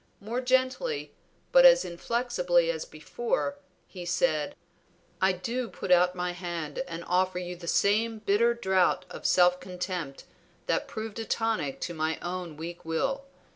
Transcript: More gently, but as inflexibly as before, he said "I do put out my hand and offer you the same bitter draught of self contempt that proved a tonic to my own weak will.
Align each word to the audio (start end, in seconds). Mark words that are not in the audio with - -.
More 0.19 0.41
gently, 0.41 1.13
but 1.51 1.63
as 1.63 1.85
inflexibly 1.85 2.71
as 2.71 2.85
before, 2.85 3.57
he 3.87 4.03
said 4.03 4.55
"I 5.21 5.31
do 5.31 5.69
put 5.69 5.91
out 5.91 6.15
my 6.15 6.31
hand 6.31 6.79
and 6.87 7.03
offer 7.05 7.37
you 7.37 7.55
the 7.55 7.67
same 7.67 8.17
bitter 8.17 8.55
draught 8.55 9.05
of 9.11 9.27
self 9.27 9.59
contempt 9.59 10.23
that 10.65 10.87
proved 10.87 11.19
a 11.19 11.25
tonic 11.25 11.79
to 11.81 11.93
my 11.93 12.17
own 12.23 12.57
weak 12.57 12.83
will. 12.83 13.25